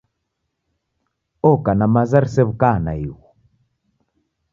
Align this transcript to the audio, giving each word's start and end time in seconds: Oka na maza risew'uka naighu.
Oka 1.49 1.71
na 1.77 1.85
maza 1.93 2.17
risew'uka 2.23 2.69
naighu. 2.83 3.15